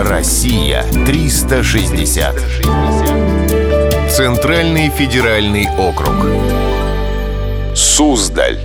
[0.00, 2.36] Россия 360.
[4.08, 6.14] Центральный федеральный округ.
[7.74, 8.60] Суздаль.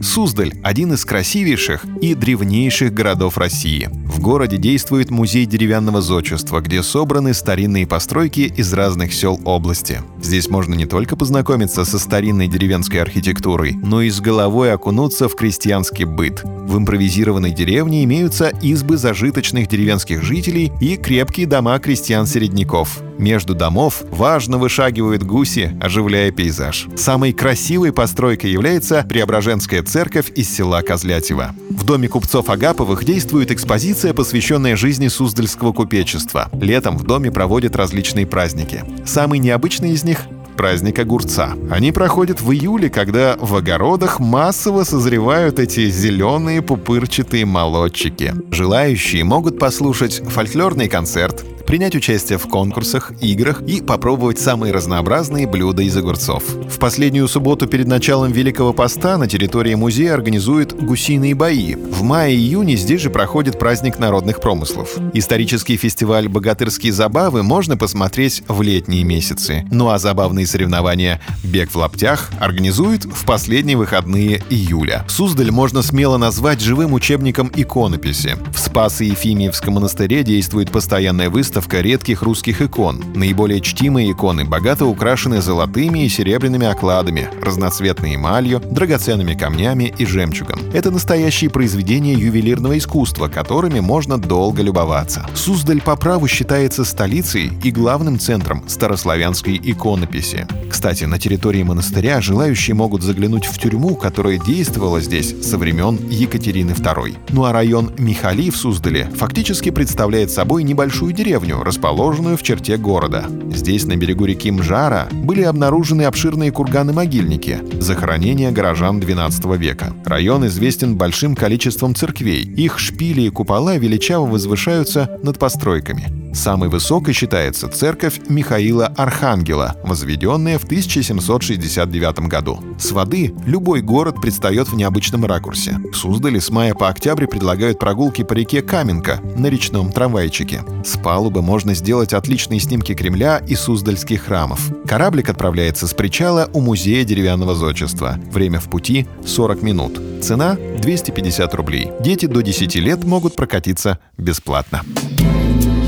[0.00, 3.90] Суздаль– один из красивейших и древнейших городов России.
[4.12, 10.02] В городе действует музей деревянного зодчества, где собраны старинные постройки из разных сел области.
[10.22, 15.34] Здесь можно не только познакомиться со старинной деревенской архитектурой, но и с головой окунуться в
[15.34, 16.42] крестьянский быт.
[16.44, 23.00] В импровизированной деревне имеются избы зажиточных деревенских жителей и крепкие дома крестьян-середняков.
[23.22, 26.88] Между домов важно вышагивают гуси, оживляя пейзаж.
[26.96, 31.54] Самой красивой постройкой является Преображенская церковь из села Козлятево.
[31.70, 36.50] В доме купцов Агаповых действует экспозиция, посвященная жизни Суздальского купечества.
[36.60, 38.82] Летом в доме проводят различные праздники.
[39.06, 41.54] Самый необычный из них праздник огурца.
[41.70, 48.34] Они проходят в июле, когда в огородах массово созревают эти зеленые пупырчатые молодчики.
[48.50, 55.82] Желающие могут послушать фольклорный концерт, принять участие в конкурсах, играх и попробовать самые разнообразные блюда
[55.82, 56.42] из огурцов.
[56.68, 61.74] В последнюю субботу перед началом Великого Поста на территории музея организуют гусиные бои.
[61.74, 64.96] В мае-июне здесь же проходит праздник народных промыслов.
[65.14, 69.64] Исторический фестиваль «Богатырские забавы» можно посмотреть в летние месяцы.
[69.70, 75.04] Ну а забавные соревнования «Бег в лаптях» организуют в последние выходные июля.
[75.08, 78.36] Суздаль можно смело назвать живым учебником иконописи.
[78.52, 83.04] В Спасо-Ефимиевском монастыре действует постоянная выставка выставка редких русских икон.
[83.14, 90.58] Наиболее чтимые иконы богато украшены золотыми и серебряными окладами, разноцветной эмалью, драгоценными камнями и жемчугом.
[90.72, 95.26] Это настоящие произведения ювелирного искусства, которыми можно долго любоваться.
[95.34, 100.46] Суздаль по праву считается столицей и главным центром старославянской иконописи.
[100.70, 106.70] Кстати, на территории монастыря желающие могут заглянуть в тюрьму, которая действовала здесь со времен Екатерины
[106.70, 107.18] II.
[107.28, 112.76] Ну а район Михали в Суздале фактически представляет собой небольшую деревню, деревню, расположенную в черте
[112.76, 113.26] города.
[113.52, 119.92] Здесь, на берегу реки Мжара, были обнаружены обширные курганы-могильники, захоронения горожан XII века.
[120.04, 122.42] Район известен большим количеством церквей.
[122.42, 126.21] Их шпили и купола величаво возвышаются над постройками.
[126.32, 132.58] Самой высокой считается церковь Михаила Архангела, возведенная в 1769 году.
[132.78, 135.78] С воды любой город предстает в необычном ракурсе.
[135.92, 140.64] В Суздале с мая по октябрь предлагают прогулки по реке Каменка на речном трамвайчике.
[140.84, 144.60] С палубы можно сделать отличные снимки Кремля и суздальских храмов.
[144.86, 148.18] Кораблик отправляется с причала у музея деревянного зодчества.
[148.30, 150.00] Время в пути— 40 минут.
[150.22, 151.90] Цена— 250 рублей.
[152.00, 154.82] Дети до 10 лет могут прокатиться бесплатно.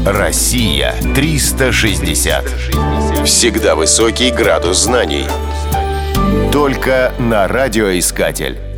[0.07, 2.45] Россия 360.
[3.25, 5.25] Всегда высокий градус знаний.
[6.53, 8.74] Только на радиоискатель.